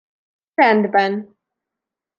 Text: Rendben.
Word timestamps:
Rendben. 0.57 1.13